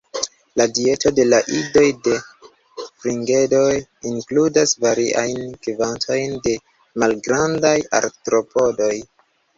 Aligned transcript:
La 0.59 0.65
dieto 0.77 1.09
de 1.17 1.23
la 1.33 1.39
idoj 1.57 1.83
de 2.07 2.15
Fringedoj 2.85 3.75
inkludas 4.13 4.75
variajn 4.87 5.53
kvantojn 5.67 6.35
de 6.49 6.57
malgrandaj 7.05 7.79
artropodoj. 8.01 8.95